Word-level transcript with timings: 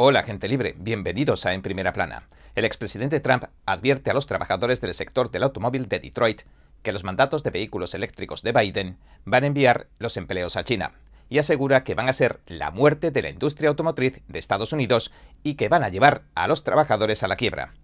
Hola, 0.00 0.22
gente 0.22 0.46
libre, 0.46 0.76
bienvenidos 0.78 1.44
a 1.44 1.54
En 1.54 1.60
Primera 1.60 1.92
Plana. 1.92 2.22
El 2.54 2.64
expresidente 2.64 3.18
Trump 3.18 3.46
advierte 3.66 4.12
a 4.12 4.14
los 4.14 4.28
trabajadores 4.28 4.80
del 4.80 4.94
sector 4.94 5.28
del 5.32 5.42
automóvil 5.42 5.88
de 5.88 5.98
Detroit 5.98 6.42
que 6.84 6.92
los 6.92 7.02
mandatos 7.02 7.42
de 7.42 7.50
vehículos 7.50 7.94
eléctricos 7.94 8.42
de 8.42 8.52
Biden 8.52 8.96
van 9.24 9.42
a 9.42 9.48
enviar 9.48 9.88
los 9.98 10.16
empleos 10.16 10.56
a 10.56 10.62
China 10.62 10.92
y 11.28 11.38
asegura 11.38 11.82
que 11.82 11.96
van 11.96 12.08
a 12.08 12.12
ser 12.12 12.38
la 12.46 12.70
muerte 12.70 13.10
de 13.10 13.22
la 13.22 13.30
industria 13.30 13.70
automotriz 13.70 14.22
de 14.28 14.38
Estados 14.38 14.72
Unidos 14.72 15.10
y 15.42 15.56
que 15.56 15.68
van 15.68 15.82
a 15.82 15.88
llevar 15.88 16.22
a 16.36 16.46
los 16.46 16.62
trabajadores 16.62 17.24
a 17.24 17.28
la 17.28 17.34
quiebra. 17.34 17.74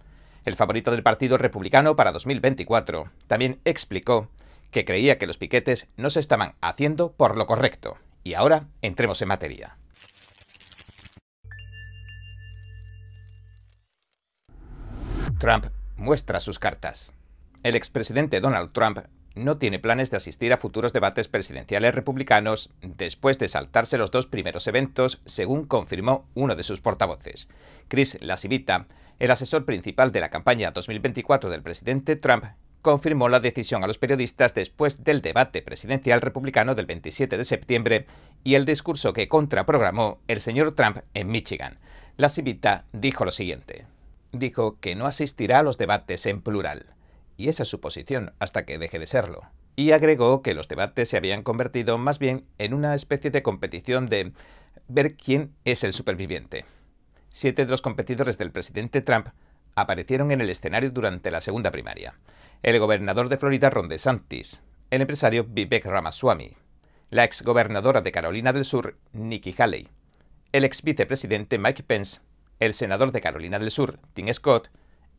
El 0.45 0.55
favorito 0.55 0.93
del 0.93 1.03
Partido 1.03 1.37
Republicano 1.37 1.96
para 1.96 2.12
2024 2.12 3.11
también 3.27 3.59
explicó 3.65 4.29
que 4.71 4.85
creía 4.85 5.19
que 5.19 5.27
los 5.27 5.37
piquetes 5.37 5.89
no 5.96 6.11
se 6.11 6.21
estaban 6.21 6.55
haciendo 6.61 7.11
por 7.11 7.37
lo 7.37 7.46
correcto. 7.46 7.99
Y 8.23 8.35
ahora 8.35 8.69
entremos 8.83 9.21
en 9.21 9.27
materia. 9.27 9.79
Trump 15.45 15.66
muestra 15.98 16.41
sus 16.41 16.59
cartas. 16.59 17.12
El 17.62 17.77
expresidente 17.77 18.41
Donald 18.41 18.73
Trump 18.73 19.01
no 19.35 19.59
tiene 19.59 19.79
planes 19.79 20.11
de 20.11 20.16
asistir 20.16 20.55
a 20.55 20.57
futuros 20.57 20.95
debates 20.95 21.29
presidenciales 21.29 21.95
republicanos 21.95 22.71
después 22.80 23.39
de 23.39 23.49
saltarse 23.49 23.99
los 23.99 24.11
dos 24.11 24.27
primeros 24.27 24.66
eventos, 24.69 25.21
según 25.27 25.66
confirmó 25.66 26.27
uno 26.33 26.57
de 26.57 26.62
sus 26.62 26.80
portavoces. 26.80 27.51
Chris 27.88 28.16
Lasivita, 28.23 28.87
el 29.19 29.30
asesor 29.30 29.66
principal 29.66 30.12
de 30.12 30.21
la 30.21 30.30
campaña 30.30 30.71
2024 30.71 31.51
del 31.51 31.61
presidente 31.61 32.16
Trump, 32.16 32.45
confirmó 32.80 33.29
la 33.29 33.41
decisión 33.41 33.85
a 33.85 33.87
los 33.87 33.99
periodistas 33.99 34.55
después 34.55 35.05
del 35.05 35.21
debate 35.21 35.61
presidencial 35.61 36.23
republicano 36.23 36.74
del 36.74 36.87
27 36.87 37.37
de 37.37 37.45
septiembre 37.45 38.07
y 38.45 38.55
el 38.55 38.65
discurso 38.65 39.13
que 39.13 39.29
contraprogramó 39.29 40.21
el 40.27 40.41
señor 40.41 40.74
Trump 40.74 41.01
en 41.13 41.27
Michigan. 41.27 41.77
Lasivita 42.16 42.87
dijo 42.95 43.27
lo 43.27 43.30
siguiente 43.30 43.85
dijo 44.34 44.79
que 44.80 44.95
no 44.95 45.06
asistirá 45.06 45.61
a 45.61 45.62
los 45.62 45.79
debates 45.79 46.27
en 46.27 46.43
plural, 46.43 46.95
y 47.37 47.49
esa 47.49 47.63
es 47.63 47.68
su 47.68 47.80
posición 47.80 48.32
hasta 48.38 48.65
que 48.65 48.79
deje 48.79 48.99
de 48.99 49.07
serlo. 49.07 49.43
Y 49.77 49.93
agregó 49.93 50.43
que 50.43 50.54
los 50.54 50.68
debates 50.68 51.09
se 51.09 51.16
habían 51.16 51.43
convertido 51.43 51.99
más 51.99 52.18
bien 52.18 52.46
en 52.59 52.74
una 52.74 52.95
especie 52.95 53.30
de 53.30 53.43
competición 53.43 54.07
de 54.09 54.32
ver 54.88 55.16
quién 55.16 55.52
es 55.65 55.82
el 55.85 55.93
superviviente. 55.93 56.65
Siete 57.30 57.65
de 57.65 57.71
los 57.71 57.82
competidores 57.82 58.38
del 58.38 58.52
presidente 58.52 59.01
Trump 59.01 59.29
aparecieron 59.74 60.30
en 60.30 60.40
el 60.40 60.51
escenario 60.51 60.90
durante 60.90 61.30
la 61.30 61.40
segunda 61.40 61.71
primaria. 61.71 62.15
El 62.62 62.79
gobernador 62.79 63.29
de 63.29 63.37
Florida 63.37 63.71
Ron 63.71 63.88
DeSantis, 63.88 64.62
el 64.91 65.00
empresario 65.00 65.44
Vivek 65.44 65.84
Ramaswamy, 65.84 66.56
la 67.10 67.25
exgobernadora 67.25 68.00
de 68.00 68.12
Carolina 68.12 68.53
del 68.53 68.65
Sur 68.65 68.97
Nikki 69.12 69.55
Haley, 69.59 69.88
el 70.53 70.65
ex 70.65 70.82
vicepresidente 70.82 71.59
Mike 71.59 71.82
Pence 71.82 72.21
el 72.65 72.75
senador 72.75 73.12
de 73.12 73.20
Carolina 73.20 73.59
del 73.59 73.70
Sur, 73.70 73.98
Tim 74.15 74.32
Scott, 74.32 74.70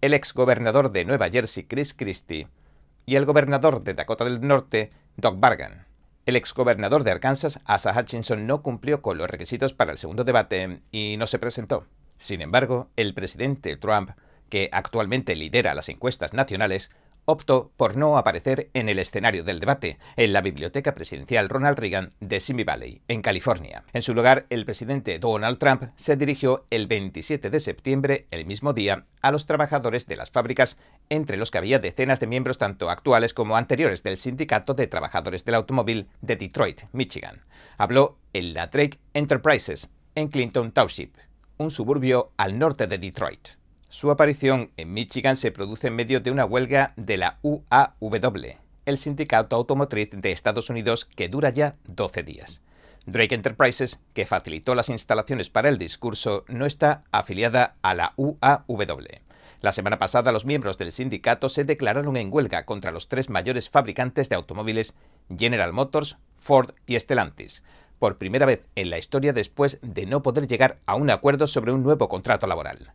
el 0.01 0.13
ex 0.13 0.33
gobernador 0.33 0.91
de 0.91 1.05
Nueva 1.05 1.29
Jersey, 1.29 1.63
Chris 1.63 1.93
Christie, 1.93 2.47
y 3.05 3.15
el 3.15 3.25
gobernador 3.25 3.83
de 3.83 3.93
Dakota 3.93 4.25
del 4.25 4.41
Norte, 4.41 4.91
Doug 5.15 5.39
Bargan. 5.39 5.85
El 6.25 6.35
ex 6.35 6.53
gobernador 6.53 7.03
de 7.03 7.11
Arkansas, 7.11 7.59
Asa 7.65 7.93
Hutchinson, 7.97 8.47
no 8.47 8.63
cumplió 8.63 9.01
con 9.01 9.17
los 9.17 9.29
requisitos 9.29 9.73
para 9.73 9.91
el 9.91 9.97
segundo 9.97 10.23
debate 10.23 10.81
y 10.91 11.15
no 11.17 11.27
se 11.27 11.37
presentó. 11.37 11.85
Sin 12.17 12.41
embargo, 12.41 12.89
el 12.95 13.13
presidente 13.13 13.77
Trump, 13.77 14.11
que 14.49 14.69
actualmente 14.71 15.35
lidera 15.35 15.75
las 15.75 15.89
encuestas 15.89 16.33
nacionales, 16.33 16.91
optó 17.25 17.71
por 17.75 17.97
no 17.97 18.17
aparecer 18.17 18.69
en 18.73 18.89
el 18.89 18.99
escenario 18.99 19.43
del 19.43 19.59
debate, 19.59 19.97
en 20.15 20.33
la 20.33 20.41
Biblioteca 20.41 20.93
Presidencial 20.93 21.49
Ronald 21.49 21.77
Reagan 21.77 22.09
de 22.19 22.39
Simi 22.39 22.63
Valley, 22.63 23.01
en 23.07 23.21
California. 23.21 23.83
En 23.93 24.01
su 24.01 24.13
lugar, 24.13 24.45
el 24.49 24.65
presidente 24.65 25.19
Donald 25.19 25.57
Trump 25.57 25.83
se 25.95 26.15
dirigió 26.15 26.65
el 26.69 26.87
27 26.87 27.49
de 27.49 27.59
septiembre, 27.59 28.27
el 28.31 28.45
mismo 28.45 28.73
día, 28.73 29.05
a 29.21 29.31
los 29.31 29.45
trabajadores 29.45 30.07
de 30.07 30.15
las 30.15 30.31
fábricas, 30.31 30.77
entre 31.09 31.37
los 31.37 31.51
que 31.51 31.57
había 31.57 31.79
decenas 31.79 32.19
de 32.19 32.27
miembros 32.27 32.57
tanto 32.57 32.89
actuales 32.89 33.33
como 33.33 33.57
anteriores 33.57 34.03
del 34.03 34.17
Sindicato 34.17 34.73
de 34.73 34.87
Trabajadores 34.87 35.45
del 35.45 35.55
Automóvil 35.55 36.07
de 36.21 36.35
Detroit, 36.35 36.83
Michigan. 36.91 37.41
Habló 37.77 38.17
en 38.33 38.53
la 38.53 38.67
Drake 38.67 38.99
Enterprises, 39.13 39.89
en 40.15 40.29
Clinton 40.29 40.71
Township, 40.71 41.15
un 41.57 41.71
suburbio 41.71 42.31
al 42.37 42.57
norte 42.57 42.87
de 42.87 42.97
Detroit. 42.97 43.49
Su 43.89 44.11
aparición 44.11 44.71
en 44.77 44.93
Michigan 44.93 45.35
se 45.35 45.51
produce 45.51 45.87
en 45.87 45.95
medio 45.95 46.19
de 46.19 46.31
una 46.31 46.45
huelga 46.45 46.93
de 46.97 47.17
la 47.17 47.39
UAW, 47.43 48.57
el 48.85 48.97
sindicato 48.97 49.55
automotriz 49.55 50.09
de 50.11 50.31
Estados 50.31 50.69
Unidos 50.69 51.05
que 51.05 51.29
dura 51.29 51.49
ya 51.49 51.75
12 51.87 52.23
días. 52.23 52.61
Drake 53.05 53.35
Enterprises, 53.35 53.99
que 54.13 54.25
facilitó 54.25 54.73
las 54.73 54.89
instalaciones 54.89 55.49
para 55.49 55.69
el 55.69 55.77
discurso, 55.77 56.43
no 56.47 56.65
está 56.65 57.03
afiliada 57.11 57.75
a 57.83 57.93
la 57.93 58.13
UAW. 58.17 59.21
La 59.61 59.71
semana 59.71 59.99
pasada 59.99 60.31
los 60.31 60.45
miembros 60.45 60.77
del 60.77 60.91
sindicato 60.91 61.49
se 61.49 61.63
declararon 61.63 62.17
en 62.17 62.33
huelga 62.33 62.65
contra 62.65 62.91
los 62.91 63.07
tres 63.07 63.29
mayores 63.29 63.69
fabricantes 63.69 64.27
de 64.27 64.35
automóviles, 64.35 64.95
General 65.35 65.71
Motors, 65.71 66.17
Ford 66.39 66.71
y 66.85 66.99
Stellantis, 66.99 67.63
por 67.99 68.17
primera 68.17 68.45
vez 68.45 68.65
en 68.75 68.89
la 68.89 68.97
historia 68.97 69.33
después 69.33 69.79
de 69.81 70.05
no 70.05 70.21
poder 70.21 70.47
llegar 70.47 70.79
a 70.85 70.95
un 70.95 71.09
acuerdo 71.09 71.47
sobre 71.47 71.71
un 71.71 71.83
nuevo 71.83 72.09
contrato 72.09 72.47
laboral. 72.47 72.91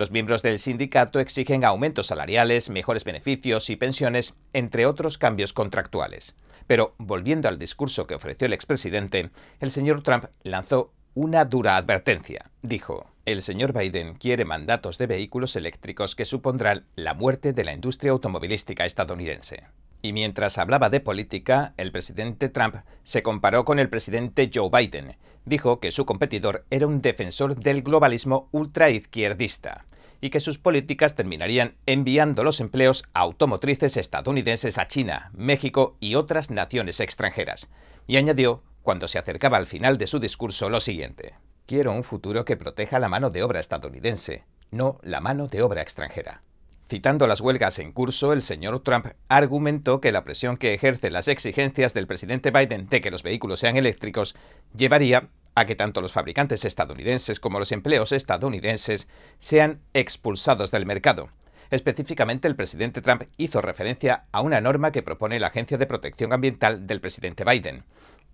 Los 0.00 0.10
miembros 0.10 0.40
del 0.40 0.58
sindicato 0.58 1.20
exigen 1.20 1.62
aumentos 1.62 2.06
salariales, 2.06 2.70
mejores 2.70 3.04
beneficios 3.04 3.68
y 3.68 3.76
pensiones, 3.76 4.34
entre 4.54 4.86
otros 4.86 5.18
cambios 5.18 5.52
contractuales. 5.52 6.36
Pero, 6.66 6.94
volviendo 6.96 7.50
al 7.50 7.58
discurso 7.58 8.06
que 8.06 8.14
ofreció 8.14 8.46
el 8.46 8.54
expresidente, 8.54 9.28
el 9.60 9.70
señor 9.70 10.02
Trump 10.02 10.24
lanzó 10.42 10.94
una 11.12 11.44
dura 11.44 11.76
advertencia. 11.76 12.50
Dijo, 12.62 13.10
el 13.26 13.42
señor 13.42 13.74
Biden 13.74 14.14
quiere 14.14 14.46
mandatos 14.46 14.96
de 14.96 15.06
vehículos 15.06 15.54
eléctricos 15.54 16.16
que 16.16 16.24
supondrán 16.24 16.86
la 16.96 17.12
muerte 17.12 17.52
de 17.52 17.64
la 17.64 17.74
industria 17.74 18.12
automovilística 18.12 18.86
estadounidense. 18.86 19.64
Y 20.00 20.14
mientras 20.14 20.56
hablaba 20.56 20.88
de 20.88 21.00
política, 21.00 21.74
el 21.76 21.92
presidente 21.92 22.48
Trump 22.48 22.76
se 23.02 23.22
comparó 23.22 23.66
con 23.66 23.78
el 23.78 23.90
presidente 23.90 24.50
Joe 24.50 24.70
Biden. 24.72 25.18
Dijo 25.44 25.78
que 25.78 25.90
su 25.90 26.06
competidor 26.06 26.64
era 26.70 26.86
un 26.86 27.02
defensor 27.02 27.54
del 27.54 27.82
globalismo 27.82 28.48
ultraizquierdista 28.52 29.84
y 30.20 30.30
que 30.30 30.40
sus 30.40 30.58
políticas 30.58 31.14
terminarían 31.14 31.76
enviando 31.86 32.44
los 32.44 32.60
empleos 32.60 33.04
automotrices 33.14 33.96
estadounidenses 33.96 34.78
a 34.78 34.86
China, 34.86 35.30
México 35.34 35.96
y 36.00 36.14
otras 36.14 36.50
naciones 36.50 37.00
extranjeras. 37.00 37.68
Y 38.06 38.16
añadió, 38.16 38.62
cuando 38.82 39.08
se 39.08 39.18
acercaba 39.18 39.56
al 39.56 39.66
final 39.66 39.98
de 39.98 40.06
su 40.06 40.18
discurso, 40.18 40.68
lo 40.68 40.80
siguiente. 40.80 41.34
Quiero 41.66 41.92
un 41.92 42.04
futuro 42.04 42.44
que 42.44 42.56
proteja 42.56 42.98
la 42.98 43.08
mano 43.08 43.30
de 43.30 43.42
obra 43.42 43.60
estadounidense, 43.60 44.44
no 44.70 44.98
la 45.02 45.20
mano 45.20 45.46
de 45.46 45.62
obra 45.62 45.82
extranjera. 45.82 46.42
Citando 46.90 47.28
las 47.28 47.40
huelgas 47.40 47.78
en 47.78 47.92
curso, 47.92 48.32
el 48.32 48.42
señor 48.42 48.80
Trump 48.82 49.06
argumentó 49.28 50.00
que 50.00 50.10
la 50.10 50.24
presión 50.24 50.56
que 50.56 50.74
ejercen 50.74 51.12
las 51.12 51.28
exigencias 51.28 51.94
del 51.94 52.08
presidente 52.08 52.50
Biden 52.50 52.88
de 52.88 53.00
que 53.00 53.12
los 53.12 53.22
vehículos 53.22 53.60
sean 53.60 53.76
eléctricos 53.76 54.34
llevaría 54.76 55.28
a 55.54 55.64
que 55.66 55.74
tanto 55.74 56.00
los 56.00 56.12
fabricantes 56.12 56.64
estadounidenses 56.64 57.40
como 57.40 57.58
los 57.58 57.72
empleos 57.72 58.12
estadounidenses 58.12 59.08
sean 59.38 59.80
expulsados 59.94 60.70
del 60.70 60.86
mercado. 60.86 61.30
Específicamente, 61.70 62.48
el 62.48 62.56
presidente 62.56 63.00
Trump 63.00 63.22
hizo 63.36 63.60
referencia 63.60 64.24
a 64.32 64.40
una 64.40 64.60
norma 64.60 64.90
que 64.90 65.02
propone 65.02 65.38
la 65.38 65.48
Agencia 65.48 65.78
de 65.78 65.86
Protección 65.86 66.32
Ambiental 66.32 66.86
del 66.86 67.00
presidente 67.00 67.44
Biden. 67.44 67.84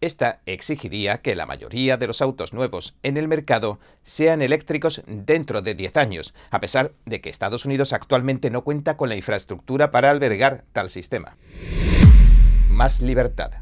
Esta 0.00 0.41
exigiría 0.44 1.22
que 1.22 1.34
la 1.34 1.47
mayoría 1.47 1.97
de 1.97 2.06
los 2.06 2.21
autos 2.21 2.53
nuevos 2.53 2.97
en 3.03 3.16
el 3.16 3.28
mercado 3.28 3.78
sean 4.04 4.43
eléctricos 4.43 5.03
dentro 5.06 5.62
de 5.62 5.75
10 5.75 5.97
años, 5.97 6.34
a 6.50 6.60
pesar 6.60 6.93
de 7.06 7.21
que 7.21 7.31
Estados 7.31 7.65
Unidos 7.65 7.94
actualmente 7.94 8.50
no 8.50 8.62
cuenta 8.62 8.97
con 8.98 9.09
la 9.09 9.16
infraestructura 9.16 9.91
para 9.91 10.10
albergar 10.10 10.65
tal 10.72 10.91
sistema. 10.91 11.37
Más 12.69 13.00
libertad. 13.00 13.53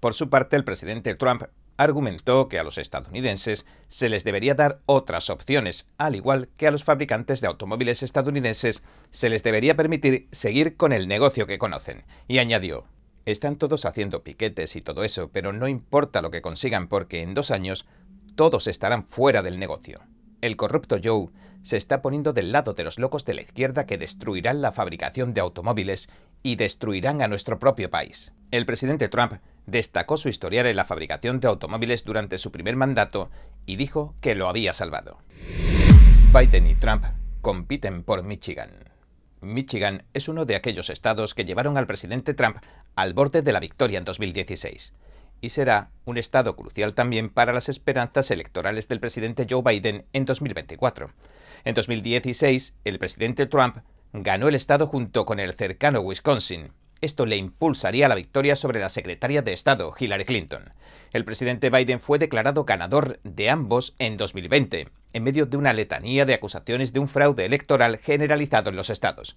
Por 0.00 0.14
su 0.14 0.28
parte, 0.30 0.56
el 0.56 0.64
presidente 0.64 1.14
Trump 1.14 1.44
argumentó 1.76 2.48
que 2.48 2.58
a 2.58 2.62
los 2.62 2.78
estadounidenses 2.78 3.66
se 3.88 4.08
les 4.08 4.24
debería 4.24 4.54
dar 4.54 4.80
otras 4.86 5.30
opciones, 5.30 5.88
al 5.98 6.14
igual 6.14 6.48
que 6.56 6.66
a 6.66 6.70
los 6.70 6.84
fabricantes 6.84 7.40
de 7.40 7.46
automóviles 7.46 8.02
estadounidenses 8.02 8.82
se 9.10 9.28
les 9.28 9.42
debería 9.42 9.76
permitir 9.76 10.28
seguir 10.32 10.76
con 10.76 10.92
el 10.92 11.08
negocio 11.08 11.46
que 11.46 11.58
conocen, 11.58 12.04
y 12.28 12.38
añadió, 12.38 12.86
están 13.26 13.56
todos 13.56 13.84
haciendo 13.84 14.22
piquetes 14.22 14.76
y 14.76 14.82
todo 14.82 15.02
eso, 15.02 15.30
pero 15.32 15.52
no 15.52 15.68
importa 15.68 16.22
lo 16.22 16.30
que 16.30 16.42
consigan 16.42 16.88
porque 16.88 17.22
en 17.22 17.34
dos 17.34 17.50
años 17.50 17.86
todos 18.36 18.66
estarán 18.68 19.04
fuera 19.04 19.42
del 19.42 19.58
negocio. 19.58 20.00
El 20.40 20.56
corrupto 20.56 20.98
Joe 21.02 21.28
se 21.62 21.76
está 21.76 22.00
poniendo 22.02 22.32
del 22.32 22.52
lado 22.52 22.74
de 22.74 22.84
los 22.84 23.00
locos 23.00 23.24
de 23.24 23.34
la 23.34 23.40
izquierda 23.40 23.86
que 23.86 23.98
destruirán 23.98 24.62
la 24.62 24.70
fabricación 24.70 25.34
de 25.34 25.40
automóviles 25.40 26.08
y 26.44 26.54
destruirán 26.54 27.22
a 27.22 27.26
nuestro 27.26 27.58
propio 27.58 27.90
país. 27.90 28.32
El 28.52 28.66
presidente 28.66 29.08
Trump 29.08 29.34
destacó 29.66 30.16
su 30.16 30.28
historial 30.28 30.66
en 30.66 30.76
la 30.76 30.84
fabricación 30.84 31.40
de 31.40 31.48
automóviles 31.48 32.04
durante 32.04 32.38
su 32.38 32.52
primer 32.52 32.76
mandato 32.76 33.30
y 33.66 33.76
dijo 33.76 34.14
que 34.20 34.34
lo 34.34 34.48
había 34.48 34.72
salvado. 34.72 35.18
Biden 36.32 36.66
y 36.66 36.74
Trump 36.74 37.04
compiten 37.40 38.02
por 38.02 38.22
Michigan. 38.22 38.70
Michigan 39.40 40.04
es 40.14 40.28
uno 40.28 40.44
de 40.44 40.56
aquellos 40.56 40.90
estados 40.90 41.34
que 41.34 41.44
llevaron 41.44 41.76
al 41.76 41.86
presidente 41.86 42.34
Trump 42.34 42.58
al 42.94 43.14
borde 43.14 43.42
de 43.42 43.52
la 43.52 43.60
victoria 43.60 43.98
en 43.98 44.04
2016. 44.04 44.94
y 45.40 45.50
será 45.50 45.90
un 46.06 46.16
estado 46.16 46.56
crucial 46.56 46.94
también 46.94 47.28
para 47.28 47.52
las 47.52 47.68
esperanzas 47.68 48.30
electorales 48.30 48.88
del 48.88 49.00
presidente 49.00 49.46
Joe 49.48 49.62
Biden 49.62 50.06
en 50.14 50.24
2024. 50.24 51.10
En 51.64 51.74
2016, 51.74 52.74
el 52.84 52.98
presidente 52.98 53.46
Trump 53.46 53.78
ganó 54.14 54.48
el 54.48 54.54
estado 54.54 54.86
junto 54.86 55.26
con 55.26 55.38
el 55.38 55.52
cercano 55.52 56.00
Wisconsin. 56.00 56.72
Esto 57.00 57.26
le 57.26 57.36
impulsaría 57.36 58.08
la 58.08 58.14
victoria 58.14 58.56
sobre 58.56 58.80
la 58.80 58.88
secretaria 58.88 59.42
de 59.42 59.52
Estado, 59.52 59.92
Hillary 59.98 60.24
Clinton. 60.24 60.72
El 61.12 61.24
presidente 61.24 61.68
Biden 61.68 62.00
fue 62.00 62.18
declarado 62.18 62.64
ganador 62.64 63.20
de 63.22 63.50
ambos 63.50 63.94
en 63.98 64.16
2020, 64.16 64.88
en 65.12 65.22
medio 65.22 65.44
de 65.44 65.56
una 65.58 65.74
letanía 65.74 66.24
de 66.24 66.34
acusaciones 66.34 66.92
de 66.92 67.00
un 67.00 67.08
fraude 67.08 67.44
electoral 67.44 67.98
generalizado 67.98 68.70
en 68.70 68.76
los 68.76 68.88
estados. 68.88 69.36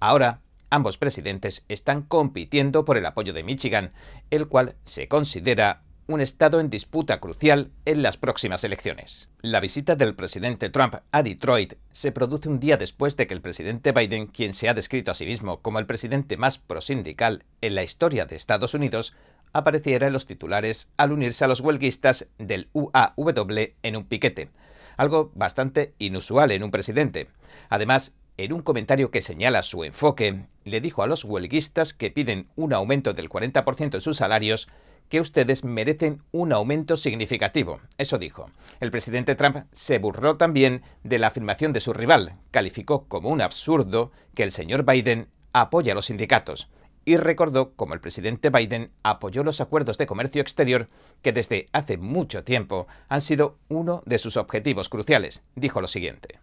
Ahora, 0.00 0.40
ambos 0.68 0.98
presidentes 0.98 1.64
están 1.68 2.02
compitiendo 2.02 2.84
por 2.84 2.96
el 2.96 3.06
apoyo 3.06 3.32
de 3.32 3.44
Michigan, 3.44 3.92
el 4.30 4.48
cual 4.48 4.74
se 4.84 5.06
considera 5.06 5.82
un 6.06 6.20
estado 6.20 6.60
en 6.60 6.70
disputa 6.70 7.18
crucial 7.20 7.70
en 7.84 8.02
las 8.02 8.16
próximas 8.16 8.62
elecciones. 8.64 9.28
La 9.40 9.60
visita 9.60 9.96
del 9.96 10.14
presidente 10.14 10.70
Trump 10.70 10.96
a 11.10 11.22
Detroit 11.22 11.74
se 11.90 12.12
produce 12.12 12.48
un 12.48 12.60
día 12.60 12.76
después 12.76 13.16
de 13.16 13.26
que 13.26 13.34
el 13.34 13.40
presidente 13.40 13.92
Biden, 13.92 14.28
quien 14.28 14.52
se 14.52 14.68
ha 14.68 14.74
descrito 14.74 15.10
a 15.10 15.14
sí 15.14 15.26
mismo 15.26 15.60
como 15.62 15.78
el 15.78 15.86
presidente 15.86 16.36
más 16.36 16.58
prosindical 16.58 17.44
en 17.60 17.74
la 17.74 17.82
historia 17.82 18.24
de 18.24 18.36
Estados 18.36 18.74
Unidos, 18.74 19.14
apareciera 19.52 20.06
en 20.06 20.12
los 20.12 20.26
titulares 20.26 20.90
al 20.96 21.12
unirse 21.12 21.44
a 21.44 21.48
los 21.48 21.60
huelguistas 21.60 22.28
del 22.38 22.68
UAW 22.72 23.74
en 23.82 23.96
un 23.96 24.04
piquete, 24.04 24.50
algo 24.96 25.32
bastante 25.34 25.94
inusual 25.98 26.52
en 26.52 26.62
un 26.62 26.70
presidente. 26.70 27.28
Además, 27.68 28.14
en 28.36 28.52
un 28.52 28.60
comentario 28.60 29.10
que 29.10 29.22
señala 29.22 29.62
su 29.62 29.82
enfoque, 29.82 30.44
le 30.64 30.80
dijo 30.80 31.02
a 31.02 31.06
los 31.06 31.24
huelguistas 31.24 31.94
que 31.94 32.10
piden 32.10 32.48
un 32.54 32.74
aumento 32.74 33.14
del 33.14 33.30
40% 33.30 33.94
en 33.94 34.00
sus 34.00 34.18
salarios 34.18 34.68
que 35.08 35.20
ustedes 35.20 35.64
merecen 35.64 36.22
un 36.32 36.52
aumento 36.52 36.96
significativo. 36.96 37.80
Eso 37.98 38.18
dijo. 38.18 38.50
El 38.80 38.90
presidente 38.90 39.34
Trump 39.34 39.66
se 39.72 39.98
burló 39.98 40.36
también 40.36 40.82
de 41.04 41.18
la 41.18 41.28
afirmación 41.28 41.72
de 41.72 41.80
su 41.80 41.92
rival. 41.92 42.34
Calificó 42.50 43.06
como 43.08 43.28
un 43.28 43.40
absurdo 43.40 44.12
que 44.34 44.42
el 44.42 44.50
señor 44.50 44.84
Biden 44.84 45.28
apoya 45.52 45.92
a 45.92 45.94
los 45.94 46.06
sindicatos. 46.06 46.68
Y 47.04 47.16
recordó 47.18 47.74
cómo 47.74 47.94
el 47.94 48.00
presidente 48.00 48.50
Biden 48.50 48.90
apoyó 49.04 49.44
los 49.44 49.60
acuerdos 49.60 49.96
de 49.96 50.06
comercio 50.06 50.42
exterior 50.42 50.88
que 51.22 51.32
desde 51.32 51.66
hace 51.72 51.98
mucho 51.98 52.42
tiempo 52.42 52.88
han 53.08 53.20
sido 53.20 53.58
uno 53.68 54.02
de 54.06 54.18
sus 54.18 54.36
objetivos 54.36 54.88
cruciales. 54.88 55.42
Dijo 55.54 55.80
lo 55.80 55.86
siguiente. 55.86 56.40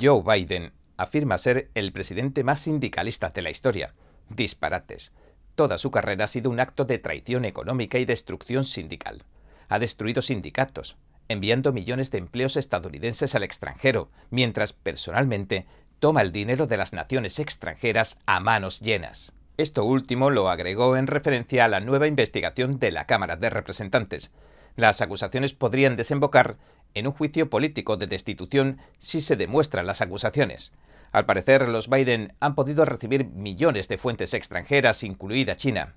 Joe 0.00 0.22
Biden 0.22 0.72
afirma 0.96 1.36
ser 1.36 1.70
el 1.74 1.92
presidente 1.92 2.42
más 2.42 2.60
sindicalista 2.60 3.28
de 3.30 3.42
la 3.42 3.50
historia. 3.50 3.94
Disparates. 4.30 5.12
Toda 5.58 5.76
su 5.76 5.90
carrera 5.90 6.26
ha 6.26 6.28
sido 6.28 6.50
un 6.50 6.60
acto 6.60 6.84
de 6.84 7.00
traición 7.00 7.44
económica 7.44 7.98
y 7.98 8.04
destrucción 8.04 8.64
sindical. 8.64 9.24
Ha 9.68 9.80
destruido 9.80 10.22
sindicatos, 10.22 10.96
enviando 11.26 11.72
millones 11.72 12.12
de 12.12 12.18
empleos 12.18 12.56
estadounidenses 12.56 13.34
al 13.34 13.42
extranjero, 13.42 14.08
mientras 14.30 14.72
personalmente 14.72 15.66
toma 15.98 16.22
el 16.22 16.30
dinero 16.30 16.68
de 16.68 16.76
las 16.76 16.92
naciones 16.92 17.40
extranjeras 17.40 18.20
a 18.24 18.38
manos 18.38 18.78
llenas. 18.78 19.32
Esto 19.56 19.84
último 19.84 20.30
lo 20.30 20.48
agregó 20.48 20.96
en 20.96 21.08
referencia 21.08 21.64
a 21.64 21.68
la 21.68 21.80
nueva 21.80 22.06
investigación 22.06 22.78
de 22.78 22.92
la 22.92 23.06
Cámara 23.06 23.34
de 23.34 23.50
Representantes. 23.50 24.30
Las 24.76 25.00
acusaciones 25.00 25.54
podrían 25.54 25.96
desembocar 25.96 26.56
en 26.94 27.08
un 27.08 27.14
juicio 27.14 27.50
político 27.50 27.96
de 27.96 28.06
destitución 28.06 28.78
si 28.98 29.20
se 29.20 29.34
demuestran 29.34 29.88
las 29.88 30.02
acusaciones. 30.02 30.70
Al 31.12 31.26
parecer, 31.26 31.68
los 31.68 31.88
Biden 31.88 32.34
han 32.40 32.54
podido 32.54 32.84
recibir 32.84 33.24
millones 33.24 33.88
de 33.88 33.98
fuentes 33.98 34.34
extranjeras, 34.34 35.02
incluida 35.02 35.56
China. 35.56 35.94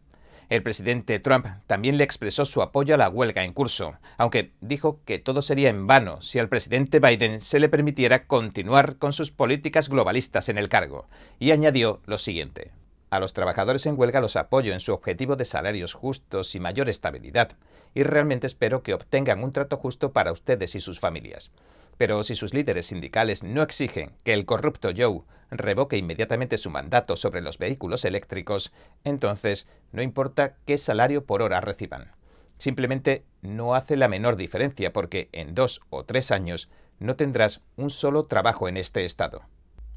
El 0.51 0.63
presidente 0.63 1.17
Trump 1.19 1.47
también 1.65 1.95
le 1.95 2.03
expresó 2.03 2.43
su 2.43 2.61
apoyo 2.61 2.95
a 2.95 2.97
la 2.97 3.07
huelga 3.07 3.45
en 3.45 3.53
curso, 3.53 3.93
aunque 4.17 4.51
dijo 4.59 4.99
que 5.05 5.17
todo 5.17 5.41
sería 5.41 5.69
en 5.69 5.87
vano 5.87 6.21
si 6.21 6.39
al 6.39 6.49
presidente 6.49 6.99
Biden 6.99 7.39
se 7.39 7.59
le 7.59 7.69
permitiera 7.69 8.27
continuar 8.27 8.97
con 8.97 9.13
sus 9.13 9.31
políticas 9.31 9.87
globalistas 9.87 10.49
en 10.49 10.57
el 10.57 10.67
cargo, 10.67 11.07
y 11.39 11.51
añadió 11.51 12.01
lo 12.05 12.17
siguiente. 12.17 12.71
A 13.09 13.19
los 13.19 13.33
trabajadores 13.33 13.85
en 13.85 13.97
huelga 13.97 14.19
los 14.19 14.35
apoyo 14.35 14.73
en 14.73 14.81
su 14.81 14.93
objetivo 14.93 15.37
de 15.37 15.45
salarios 15.45 15.93
justos 15.93 16.53
y 16.55 16.59
mayor 16.59 16.89
estabilidad, 16.89 17.57
y 17.93 18.03
realmente 18.03 18.47
espero 18.47 18.83
que 18.83 18.93
obtengan 18.93 19.43
un 19.43 19.51
trato 19.51 19.77
justo 19.77 20.11
para 20.11 20.31
ustedes 20.31 20.75
y 20.75 20.79
sus 20.79 20.99
familias. 20.99 21.51
Pero 21.97 22.23
si 22.23 22.35
sus 22.35 22.53
líderes 22.53 22.87
sindicales 22.87 23.43
no 23.43 23.61
exigen 23.61 24.13
que 24.23 24.33
el 24.33 24.45
corrupto 24.45 24.89
Joe 24.95 25.21
revoque 25.51 25.97
inmediatamente 25.97 26.57
su 26.57 26.69
mandato 26.69 27.15
sobre 27.15 27.41
los 27.41 27.57
vehículos 27.57 28.05
eléctricos, 28.05 28.71
entonces 29.03 29.67
no 29.91 30.01
importa 30.01 30.55
qué 30.65 30.77
salario 30.77 31.25
por 31.25 31.41
hora 31.41 31.61
reciban. 31.61 32.11
Simplemente 32.57 33.25
no 33.41 33.75
hace 33.75 33.97
la 33.97 34.07
menor 34.07 34.35
diferencia 34.35 34.93
porque 34.93 35.29
en 35.31 35.53
dos 35.53 35.81
o 35.89 36.05
tres 36.05 36.31
años 36.31 36.69
no 36.99 37.15
tendrás 37.15 37.61
un 37.75 37.89
solo 37.89 38.25
trabajo 38.25 38.67
en 38.67 38.77
este 38.77 39.03
estado. 39.03 39.41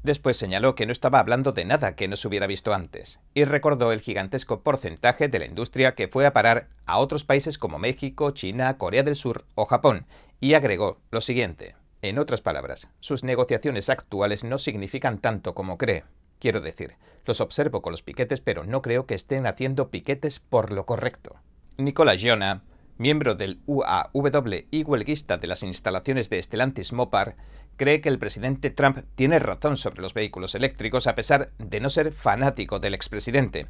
Después 0.05 0.37
señaló 0.37 0.75
que 0.75 0.85
no 0.85 0.91
estaba 0.91 1.17
hablando 1.17 1.51
de 1.51 1.65
nada 1.65 1.95
que 1.95 2.07
no 2.07 2.15
se 2.15 2.27
hubiera 2.27 2.45
visto 2.45 2.75
antes, 2.75 3.19
y 3.33 3.43
recordó 3.43 3.91
el 3.91 4.01
gigantesco 4.01 4.61
porcentaje 4.61 5.29
de 5.29 5.39
la 5.39 5.47
industria 5.47 5.95
que 5.95 6.07
fue 6.07 6.27
a 6.27 6.33
parar 6.33 6.67
a 6.85 6.99
otros 6.99 7.23
países 7.23 7.57
como 7.57 7.79
México, 7.79 8.29
China, 8.29 8.77
Corea 8.77 9.01
del 9.01 9.15
Sur 9.15 9.45
o 9.55 9.65
Japón, 9.65 10.05
y 10.39 10.53
agregó 10.53 10.99
lo 11.09 11.21
siguiente. 11.21 11.75
En 12.03 12.19
otras 12.19 12.41
palabras, 12.41 12.87
sus 12.99 13.23
negociaciones 13.23 13.89
actuales 13.89 14.43
no 14.43 14.59
significan 14.59 15.17
tanto 15.17 15.55
como 15.55 15.79
cree. 15.79 16.03
Quiero 16.37 16.61
decir, 16.61 16.97
los 17.25 17.41
observo 17.41 17.81
con 17.81 17.89
los 17.89 18.03
piquetes, 18.03 18.41
pero 18.41 18.63
no 18.63 18.83
creo 18.83 19.07
que 19.07 19.15
estén 19.15 19.47
haciendo 19.47 19.89
piquetes 19.89 20.39
por 20.39 20.71
lo 20.71 20.85
correcto. 20.85 21.37
Nicola 21.77 22.15
Giona, 22.15 22.61
miembro 22.99 23.33
del 23.33 23.59
UAW 23.65 24.65
y 24.69 24.83
huelguista 24.83 25.39
de 25.39 25.47
las 25.47 25.63
instalaciones 25.63 26.29
de 26.29 26.43
Stellantis 26.43 26.93
Mopar, 26.93 27.37
cree 27.77 28.01
que 28.01 28.09
el 28.09 28.19
presidente 28.19 28.69
Trump 28.69 28.99
tiene 29.15 29.39
razón 29.39 29.77
sobre 29.77 30.01
los 30.01 30.13
vehículos 30.13 30.55
eléctricos 30.55 31.07
a 31.07 31.15
pesar 31.15 31.51
de 31.57 31.79
no 31.79 31.89
ser 31.89 32.11
fanático 32.11 32.79
del 32.79 32.93
expresidente. 32.93 33.67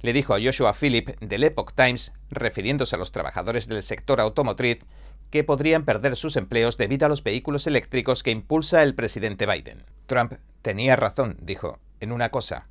Le 0.00 0.12
dijo 0.12 0.34
a 0.34 0.40
Joshua 0.40 0.74
Philip 0.74 1.18
del 1.20 1.44
Epoch 1.44 1.72
Times, 1.74 2.12
refiriéndose 2.30 2.94
a 2.94 2.98
los 2.98 3.10
trabajadores 3.10 3.66
del 3.66 3.82
sector 3.82 4.20
automotriz, 4.20 4.78
que 5.30 5.44
podrían 5.44 5.84
perder 5.84 6.16
sus 6.16 6.36
empleos 6.36 6.78
debido 6.78 7.06
a 7.06 7.08
los 7.08 7.22
vehículos 7.22 7.66
eléctricos 7.66 8.22
que 8.22 8.30
impulsa 8.30 8.82
el 8.82 8.94
presidente 8.94 9.46
Biden. 9.46 9.84
Trump 10.06 10.34
tenía 10.62 10.96
razón, 10.96 11.36
dijo, 11.40 11.80
en 12.00 12.12
una 12.12 12.30
cosa. 12.30 12.68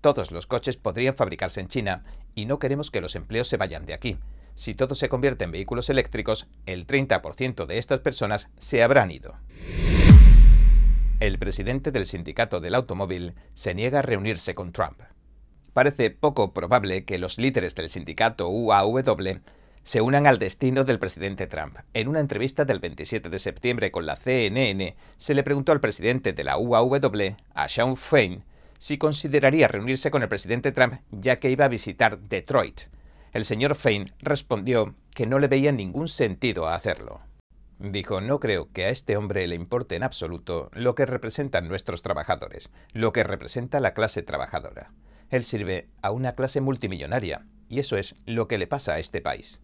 Todos 0.00 0.30
los 0.30 0.46
coches 0.46 0.76
podrían 0.76 1.16
fabricarse 1.16 1.60
en 1.60 1.68
China 1.68 2.04
y 2.34 2.46
no 2.46 2.58
queremos 2.58 2.90
que 2.90 3.00
los 3.00 3.16
empleos 3.16 3.48
se 3.48 3.56
vayan 3.56 3.84
de 3.84 3.94
aquí. 3.94 4.18
Si 4.54 4.74
todo 4.74 4.94
se 4.94 5.08
convierte 5.08 5.44
en 5.44 5.52
vehículos 5.52 5.90
eléctricos, 5.90 6.46
el 6.66 6.86
30% 6.86 7.66
de 7.66 7.78
estas 7.78 8.00
personas 8.00 8.48
se 8.58 8.82
habrán 8.82 9.10
ido. 9.10 9.34
El 11.20 11.40
presidente 11.40 11.90
del 11.90 12.04
sindicato 12.04 12.60
del 12.60 12.76
automóvil 12.76 13.34
se 13.52 13.74
niega 13.74 13.98
a 13.98 14.02
reunirse 14.02 14.54
con 14.54 14.70
Trump. 14.70 15.00
Parece 15.72 16.10
poco 16.10 16.54
probable 16.54 17.04
que 17.04 17.18
los 17.18 17.38
líderes 17.38 17.74
del 17.74 17.88
sindicato 17.88 18.48
UAW 18.48 19.40
se 19.82 20.00
unan 20.00 20.28
al 20.28 20.38
destino 20.38 20.84
del 20.84 21.00
presidente 21.00 21.48
Trump. 21.48 21.78
En 21.92 22.06
una 22.06 22.20
entrevista 22.20 22.64
del 22.64 22.78
27 22.78 23.30
de 23.30 23.38
septiembre 23.40 23.90
con 23.90 24.06
la 24.06 24.14
CNN, 24.14 24.96
se 25.16 25.34
le 25.34 25.42
preguntó 25.42 25.72
al 25.72 25.80
presidente 25.80 26.32
de 26.32 26.44
la 26.44 26.56
UAW, 26.56 27.34
a 27.52 27.68
Sean 27.68 27.96
Fein, 27.96 28.44
si 28.78 28.96
consideraría 28.96 29.66
reunirse 29.66 30.12
con 30.12 30.22
el 30.22 30.28
presidente 30.28 30.70
Trump 30.70 31.00
ya 31.10 31.40
que 31.40 31.50
iba 31.50 31.64
a 31.64 31.68
visitar 31.68 32.20
Detroit. 32.20 32.82
El 33.32 33.44
señor 33.44 33.74
Fein 33.74 34.12
respondió 34.20 34.94
que 35.16 35.26
no 35.26 35.40
le 35.40 35.48
veía 35.48 35.72
ningún 35.72 36.06
sentido 36.06 36.68
a 36.68 36.76
hacerlo. 36.76 37.27
Dijo, 37.78 38.20
no 38.20 38.40
creo 38.40 38.72
que 38.72 38.86
a 38.86 38.90
este 38.90 39.16
hombre 39.16 39.46
le 39.46 39.54
importe 39.54 39.94
en 39.94 40.02
absoluto 40.02 40.68
lo 40.72 40.94
que 40.94 41.06
representan 41.06 41.68
nuestros 41.68 42.02
trabajadores, 42.02 42.70
lo 42.92 43.12
que 43.12 43.22
representa 43.22 43.78
la 43.78 43.94
clase 43.94 44.22
trabajadora. 44.22 44.92
Él 45.30 45.44
sirve 45.44 45.88
a 46.02 46.10
una 46.10 46.34
clase 46.34 46.60
multimillonaria, 46.60 47.46
y 47.68 47.78
eso 47.78 47.96
es 47.96 48.16
lo 48.26 48.48
que 48.48 48.58
le 48.58 48.66
pasa 48.66 48.94
a 48.94 48.98
este 48.98 49.20
país. 49.20 49.62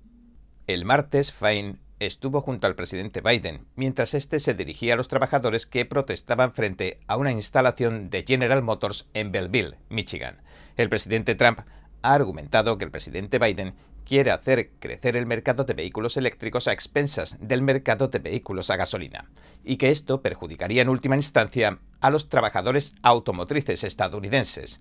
El 0.67 0.85
martes, 0.85 1.33
Fein 1.33 1.81
estuvo 1.99 2.41
junto 2.41 2.67
al 2.67 2.77
presidente 2.77 3.21
Biden, 3.21 3.67
mientras 3.75 4.15
este 4.15 4.39
se 4.39 4.55
dirigía 4.55 4.95
a 4.95 4.97
los 4.97 5.09
trabajadores 5.09 5.67
que 5.67 5.85
protestaban 5.85 6.53
frente 6.53 7.01
a 7.07 7.17
una 7.17 7.33
instalación 7.33 8.11
de 8.11 8.25
General 8.27 8.63
Motors 8.63 9.09
en 9.15 9.33
Belleville, 9.33 9.79
Michigan. 9.89 10.43
El 10.77 10.89
presidente 10.89 11.35
Trump 11.35 11.61
ha 12.03 12.15
argumentado 12.15 12.79
que 12.79 12.85
el 12.85 12.91
presidente 12.91 13.39
Biden 13.39 13.75
quiere 14.05 14.31
hacer 14.31 14.73
crecer 14.79 15.17
el 15.17 15.27
mercado 15.27 15.65
de 15.65 15.75
vehículos 15.75 16.17
eléctricos 16.17 16.69
a 16.69 16.73
expensas 16.73 17.37
del 17.41 17.63
mercado 17.63 18.09
de 18.09 18.19
vehículos 18.19 18.71
a 18.71 18.77
gasolina, 18.77 19.31
y 19.65 19.77
que 19.77 19.91
esto 19.91 20.23
perjudicaría 20.23 20.83
en 20.83 20.89
última 20.89 21.17
instancia 21.17 21.79
a 22.01 22.11
los 22.11 22.29
trabajadores 22.29 22.95
automotrices 23.03 23.85
estadounidenses. 23.85 24.81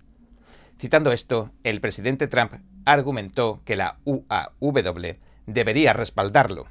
Citando 0.78 1.12
esto, 1.12 1.52
el 1.62 1.80
presidente 1.80 2.28
Trump 2.28 2.54
argumentó 2.84 3.62
que 3.64 3.76
la 3.76 3.98
UAW 4.04 5.16
debería 5.46 5.92
respaldarlo, 5.92 6.66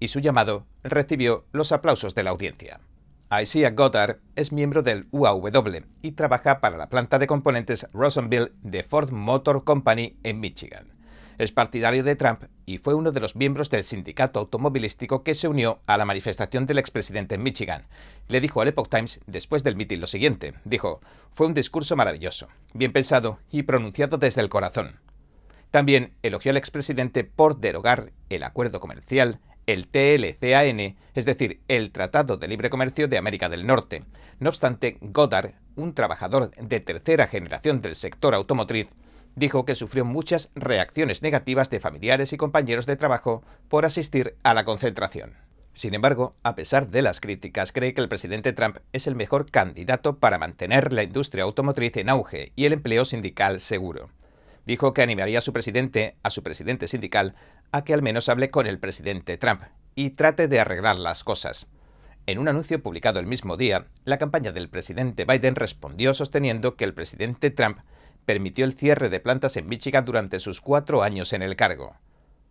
y 0.00 0.08
su 0.08 0.20
llamado 0.20 0.66
recibió 0.82 1.46
los 1.52 1.72
aplausos 1.72 2.14
de 2.14 2.22
la 2.22 2.30
audiencia. 2.30 2.80
Isaiah 3.40 3.70
Goddard 3.70 4.18
es 4.36 4.52
miembro 4.52 4.82
del 4.82 5.08
UAW 5.10 5.82
y 6.02 6.12
trabaja 6.12 6.60
para 6.60 6.76
la 6.76 6.88
planta 6.88 7.18
de 7.18 7.26
componentes 7.26 7.88
Rosenville 7.92 8.52
de 8.62 8.82
Ford 8.82 9.10
Motor 9.10 9.64
Company 9.64 10.18
en 10.22 10.40
Michigan. 10.40 10.93
Es 11.36 11.50
partidario 11.50 12.04
de 12.04 12.16
Trump 12.16 12.44
y 12.64 12.78
fue 12.78 12.94
uno 12.94 13.10
de 13.10 13.20
los 13.20 13.34
miembros 13.34 13.68
del 13.68 13.82
sindicato 13.82 14.38
automovilístico 14.38 15.22
que 15.22 15.34
se 15.34 15.48
unió 15.48 15.80
a 15.86 15.98
la 15.98 16.04
manifestación 16.04 16.66
del 16.66 16.78
expresidente 16.78 17.34
en 17.34 17.42
Michigan. 17.42 17.86
Le 18.28 18.40
dijo 18.40 18.60
al 18.60 18.68
Epoch 18.68 18.88
Times 18.88 19.20
después 19.26 19.64
del 19.64 19.76
mitin 19.76 20.00
lo 20.00 20.06
siguiente. 20.06 20.54
Dijo, 20.64 21.00
fue 21.32 21.46
un 21.46 21.54
discurso 21.54 21.96
maravilloso, 21.96 22.48
bien 22.72 22.92
pensado 22.92 23.38
y 23.50 23.64
pronunciado 23.64 24.16
desde 24.18 24.40
el 24.40 24.48
corazón. 24.48 25.00
También 25.72 26.14
elogió 26.22 26.50
al 26.50 26.56
expresidente 26.56 27.24
por 27.24 27.58
derogar 27.58 28.12
el 28.28 28.44
acuerdo 28.44 28.78
comercial, 28.78 29.40
el 29.66 29.88
TLCAN, 29.88 30.96
es 31.14 31.24
decir, 31.24 31.60
el 31.66 31.90
Tratado 31.90 32.36
de 32.36 32.46
Libre 32.46 32.70
Comercio 32.70 33.08
de 33.08 33.18
América 33.18 33.48
del 33.48 33.66
Norte. 33.66 34.04
No 34.38 34.50
obstante, 34.50 34.98
Goddard, 35.00 35.54
un 35.74 35.94
trabajador 35.94 36.50
de 36.52 36.80
tercera 36.80 37.26
generación 37.26 37.80
del 37.82 37.96
sector 37.96 38.34
automotriz, 38.34 38.88
dijo 39.36 39.64
que 39.64 39.74
sufrió 39.74 40.04
muchas 40.04 40.50
reacciones 40.54 41.22
negativas 41.22 41.70
de 41.70 41.80
familiares 41.80 42.32
y 42.32 42.36
compañeros 42.36 42.86
de 42.86 42.96
trabajo 42.96 43.42
por 43.68 43.84
asistir 43.84 44.36
a 44.42 44.54
la 44.54 44.64
concentración. 44.64 45.34
Sin 45.72 45.92
embargo, 45.92 46.36
a 46.44 46.54
pesar 46.54 46.86
de 46.88 47.02
las 47.02 47.20
críticas, 47.20 47.72
cree 47.72 47.94
que 47.94 48.00
el 48.00 48.08
presidente 48.08 48.52
Trump 48.52 48.78
es 48.92 49.08
el 49.08 49.16
mejor 49.16 49.50
candidato 49.50 50.18
para 50.18 50.38
mantener 50.38 50.92
la 50.92 51.02
industria 51.02 51.42
automotriz 51.42 51.96
en 51.96 52.08
auge 52.08 52.52
y 52.54 52.66
el 52.66 52.72
empleo 52.72 53.04
sindical 53.04 53.58
seguro. 53.58 54.10
Dijo 54.66 54.94
que 54.94 55.02
animaría 55.02 55.38
a 55.38 55.42
su 55.42 55.52
presidente, 55.52 56.16
a 56.22 56.30
su 56.30 56.44
presidente 56.44 56.86
sindical, 56.86 57.34
a 57.72 57.82
que 57.82 57.92
al 57.92 58.02
menos 58.02 58.28
hable 58.28 58.50
con 58.50 58.68
el 58.68 58.78
presidente 58.78 59.36
Trump 59.36 59.62
y 59.96 60.10
trate 60.10 60.46
de 60.46 60.60
arreglar 60.60 60.96
las 60.96 61.24
cosas. 61.24 61.66
En 62.26 62.38
un 62.38 62.48
anuncio 62.48 62.82
publicado 62.82 63.18
el 63.18 63.26
mismo 63.26 63.56
día, 63.56 63.86
la 64.04 64.16
campaña 64.16 64.52
del 64.52 64.70
presidente 64.70 65.24
Biden 65.24 65.56
respondió 65.56 66.14
sosteniendo 66.14 66.76
que 66.76 66.84
el 66.84 66.94
presidente 66.94 67.50
Trump 67.50 67.80
permitió 68.24 68.64
el 68.64 68.74
cierre 68.74 69.08
de 69.08 69.20
plantas 69.20 69.56
en 69.56 69.68
Michigan 69.68 70.04
durante 70.04 70.40
sus 70.40 70.60
cuatro 70.60 71.02
años 71.02 71.32
en 71.32 71.42
el 71.42 71.56
cargo. 71.56 71.96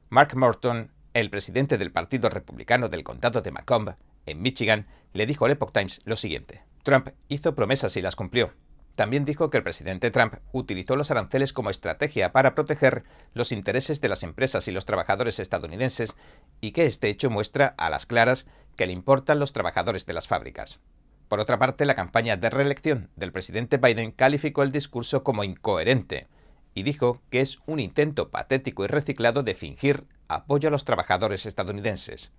Mark 0.10 0.36
Morton, 0.36 0.92
el 1.14 1.30
presidente 1.30 1.78
del 1.78 1.92
Partido 1.92 2.30
Republicano 2.30 2.90
del 2.90 3.04
Condado 3.04 3.42
de 3.42 3.52
Macomb, 3.52 3.96
en 4.26 4.42
Michigan, 4.42 4.88
le 5.14 5.26
dijo 5.26 5.46
al 5.46 5.52
Epoch 5.52 5.72
Times 5.72 6.02
lo 6.06 6.16
siguiente. 6.16 6.62
Trump 6.84 7.10
hizo 7.28 7.56
promesas 7.56 7.96
y 7.98 8.02
las 8.02 8.16
cumplió. 8.16 8.54
También 8.96 9.26
dijo 9.26 9.50
que 9.50 9.58
el 9.58 9.64
presidente 9.64 10.12
Trump 10.12 10.36
utilizó 10.52 10.96
los 10.96 11.10
aranceles 11.10 11.52
como 11.52 11.72
estrategia 11.72 12.32
para 12.32 12.54
proteger 12.54 13.04
los 13.34 13.52
intereses 13.52 14.02
de 14.02 14.10
las 14.10 14.22
empresas 14.22 14.68
y 14.68 14.72
los 14.72 14.86
trabajadores 14.86 15.40
estadounidenses 15.40 16.16
y 16.62 16.72
que 16.72 16.86
este 16.86 17.10
hecho 17.10 17.32
muestra 17.32 17.74
a 17.78 17.90
las 17.90 18.06
claras 18.06 18.46
que 18.76 18.86
le 18.86 18.94
importan 18.94 19.40
los 19.40 19.52
trabajadores 19.54 20.06
de 20.06 20.14
las 20.14 20.28
fábricas. 20.28 20.80
Por 21.34 21.40
otra 21.40 21.58
parte, 21.58 21.88
la 21.88 21.96
campaña 21.96 22.38
de 22.38 22.52
reelección 22.52 23.10
del 23.16 23.32
presidente 23.32 23.78
Biden 23.78 24.12
calificó 24.12 24.62
el 24.62 24.72
discurso 24.72 25.24
como 25.24 25.44
incoherente 25.44 26.28
y 26.76 26.84
dijo 26.84 27.24
que 27.32 27.42
es 27.42 27.58
un 27.66 27.80
intento 27.80 28.30
patético 28.30 28.84
y 28.84 28.88
reciclado 28.88 29.42
de 29.42 29.56
fingir 29.56 30.06
apoyo 30.28 30.68
a 30.68 30.72
los 30.72 30.86
trabajadores 30.86 31.48
estadounidenses. 31.48 32.34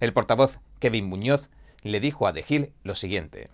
El 0.00 0.14
portavoz 0.14 0.58
Kevin 0.78 1.04
Muñoz 1.04 1.50
le 1.82 2.00
dijo 2.00 2.26
a 2.26 2.32
The 2.32 2.46
Hill 2.48 2.72
lo 2.82 2.94
siguiente. 2.94 3.50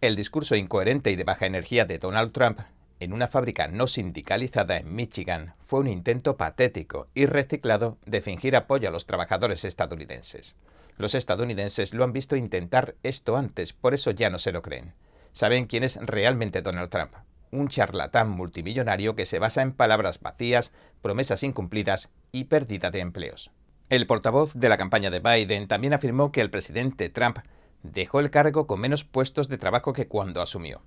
El 0.00 0.14
discurso 0.14 0.54
incoherente 0.54 1.10
y 1.10 1.16
de 1.16 1.24
baja 1.24 1.46
energía 1.46 1.84
de 1.84 1.98
Donald 1.98 2.30
Trump 2.30 2.60
en 3.02 3.12
una 3.12 3.26
fábrica 3.26 3.66
no 3.66 3.88
sindicalizada 3.88 4.76
en 4.76 4.94
Michigan 4.94 5.54
fue 5.60 5.80
un 5.80 5.88
intento 5.88 6.36
patético 6.36 7.08
y 7.14 7.26
reciclado 7.26 7.98
de 8.06 8.20
fingir 8.20 8.54
apoyo 8.54 8.88
a 8.88 8.92
los 8.92 9.06
trabajadores 9.06 9.64
estadounidenses. 9.64 10.54
Los 10.98 11.16
estadounidenses 11.16 11.94
lo 11.94 12.04
han 12.04 12.12
visto 12.12 12.36
intentar 12.36 12.94
esto 13.02 13.36
antes, 13.36 13.72
por 13.72 13.92
eso 13.92 14.12
ya 14.12 14.30
no 14.30 14.38
se 14.38 14.52
lo 14.52 14.62
creen. 14.62 14.94
Saben 15.32 15.66
quién 15.66 15.82
es 15.82 15.96
realmente 15.96 16.62
Donald 16.62 16.90
Trump. 16.90 17.12
Un 17.50 17.68
charlatán 17.68 18.30
multimillonario 18.30 19.16
que 19.16 19.26
se 19.26 19.40
basa 19.40 19.62
en 19.62 19.72
palabras 19.72 20.20
vacías, 20.20 20.72
promesas 21.00 21.42
incumplidas 21.42 22.08
y 22.30 22.44
pérdida 22.44 22.92
de 22.92 23.00
empleos. 23.00 23.50
El 23.88 24.06
portavoz 24.06 24.54
de 24.54 24.68
la 24.68 24.76
campaña 24.76 25.10
de 25.10 25.18
Biden 25.18 25.66
también 25.66 25.92
afirmó 25.92 26.30
que 26.30 26.40
el 26.40 26.50
presidente 26.50 27.08
Trump 27.08 27.40
dejó 27.82 28.20
el 28.20 28.30
cargo 28.30 28.68
con 28.68 28.80
menos 28.80 29.02
puestos 29.02 29.48
de 29.48 29.58
trabajo 29.58 29.92
que 29.92 30.06
cuando 30.06 30.40
asumió. 30.40 30.82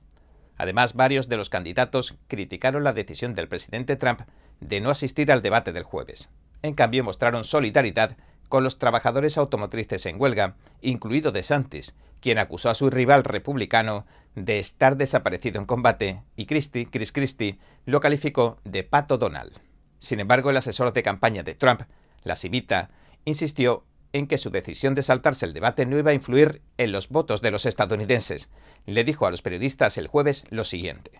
Además, 0.58 0.94
varios 0.94 1.28
de 1.28 1.38
los 1.38 1.50
candidatos 1.50 2.16
criticaron 2.28 2.84
la 2.84 2.94
decisión 2.94 3.36
del 3.36 3.48
presidente 3.48 3.96
Trump 3.96 4.22
de 4.60 4.82
no 4.82 4.90
asistir 4.90 5.32
al 5.32 5.42
debate 5.42 5.74
del 5.74 5.84
jueves. 5.84 6.30
En 6.62 6.74
cambio, 6.74 7.04
mostraron 7.04 7.44
solidaridad 7.44 8.18
con 8.50 8.64
los 8.64 8.78
trabajadores 8.80 9.38
automotrices 9.38 10.06
en 10.06 10.22
huelga, 10.22 10.56
incluido 10.82 11.32
De 11.32 11.44
Santis, 11.44 11.94
quien 12.22 12.38
acusó 12.38 12.70
a 12.70 12.76
su 12.76 12.90
rival 12.90 13.24
republicano 13.24 14.06
de 14.36 14.60
estar 14.60 14.98
desaparecido 14.98 15.60
en 15.60 15.66
combate, 15.66 16.24
y 16.36 16.46
Christie, 16.46 16.86
Chris 16.86 17.12
Christie, 17.12 17.60
lo 17.86 18.00
calificó 18.00 18.60
de 18.64 18.84
pato 18.84 19.18
Donald. 19.18 19.54
Sin 20.00 20.20
embargo, 20.20 20.50
el 20.50 20.58
asesor 20.58 20.94
de 20.94 21.04
campaña 21.04 21.44
de 21.44 21.56
Trump, 21.56 21.82
la 22.24 22.36
Civita, 22.36 22.90
insistió 23.26 23.84
en 24.16 24.28
que 24.28 24.38
su 24.38 24.50
decisión 24.50 24.96
de 24.96 25.04
saltarse 25.04 25.46
el 25.46 25.52
debate 25.52 25.86
no 25.86 25.98
iba 25.98 26.12
a 26.12 26.14
influir 26.14 26.62
en 26.78 26.94
los 26.94 27.10
votos 27.10 27.42
de 27.42 27.52
los 27.52 27.66
estadounidenses. 27.66 28.50
Le 28.86 29.04
dijo 29.04 29.26
a 29.26 29.30
los 29.30 29.42
periodistas 29.42 29.98
el 29.98 30.08
jueves 30.08 30.46
lo 30.52 30.64
siguiente. 30.64 31.20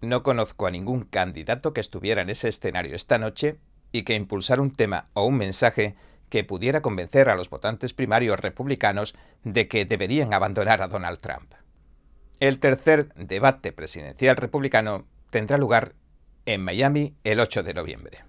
No 0.00 0.24
conozco 0.24 0.66
a 0.66 0.72
ningún 0.72 1.04
candidato 1.04 1.72
que 1.72 1.80
estuviera 1.80 2.20
en 2.20 2.30
ese 2.30 2.48
escenario 2.48 2.96
esta 2.96 3.16
noche 3.16 3.58
y 3.92 4.02
que 4.02 4.16
impulsara 4.16 4.60
un 4.60 4.72
tema 4.72 5.06
o 5.12 5.24
un 5.24 5.36
mensaje 5.36 5.94
que 6.30 6.42
pudiera 6.42 6.82
convencer 6.82 7.28
a 7.28 7.36
los 7.36 7.48
votantes 7.48 7.94
primarios 7.94 8.40
republicanos 8.40 9.14
de 9.44 9.68
que 9.68 9.84
deberían 9.84 10.34
abandonar 10.34 10.82
a 10.82 10.88
Donald 10.88 11.20
Trump. 11.20 11.54
El 12.40 12.58
tercer 12.58 13.14
debate 13.14 13.70
presidencial 13.70 14.36
republicano 14.36 15.06
tendrá 15.30 15.58
lugar 15.58 15.94
en 16.46 16.64
Miami 16.64 17.14
el 17.22 17.38
8 17.38 17.62
de 17.62 17.74
noviembre. 17.74 18.24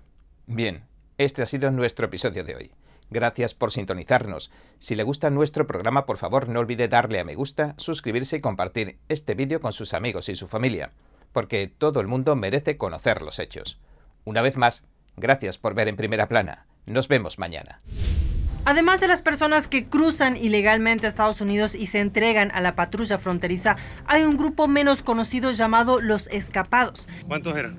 Bien, 0.46 0.84
este 1.18 1.42
ha 1.42 1.48
sido 1.48 1.72
nuestro 1.72 2.06
episodio 2.06 2.44
de 2.44 2.56
hoy. 2.56 2.72
Gracias 3.14 3.54
por 3.54 3.72
sintonizarnos. 3.72 4.50
Si 4.80 4.96
le 4.96 5.04
gusta 5.04 5.30
nuestro 5.30 5.68
programa, 5.68 6.08
por 6.08 6.18
favor 6.18 6.50
no 6.50 6.60
olvide 6.60 6.88
darle 6.88 7.20
a 7.20 7.24
me 7.24 7.36
gusta, 7.36 7.76
suscribirse 7.78 8.38
y 8.38 8.42
compartir 8.42 8.98
este 9.08 9.36
vídeo 9.36 9.62
con 9.62 9.72
sus 9.72 9.94
amigos 9.94 10.30
y 10.30 10.36
su 10.36 10.48
familia, 10.48 10.92
porque 11.32 11.68
todo 11.68 12.02
el 12.02 12.08
mundo 12.08 12.36
merece 12.36 12.76
conocer 12.76 13.22
los 13.22 13.38
hechos. 13.38 13.80
Una 14.26 14.42
vez 14.42 14.58
más, 14.58 14.84
gracias 15.16 15.60
por 15.60 15.76
ver 15.76 15.90
en 15.90 15.96
primera 15.96 16.28
plana. 16.28 16.66
Nos 16.88 17.08
vemos 17.08 17.38
mañana. 17.38 17.80
Además 18.66 19.00
de 19.00 19.08
las 19.08 19.22
personas 19.22 19.68
que 19.68 19.86
cruzan 19.86 20.36
ilegalmente 20.36 21.06
a 21.06 21.10
Estados 21.10 21.40
Unidos 21.40 21.76
y 21.76 21.86
se 21.86 22.00
entregan 22.00 22.50
a 22.50 22.62
la 22.62 22.76
patrulla 22.76 23.20
fronteriza, 23.20 23.76
hay 24.08 24.24
un 24.24 24.38
grupo 24.38 24.68
menos 24.68 25.04
conocido 25.04 25.52
llamado 25.52 26.02
los 26.02 26.28
escapados. 26.30 27.08
¿Cuántos 27.28 27.56
eran? 27.56 27.78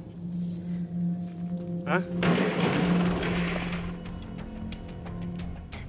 ¿Ah? 1.87 2.03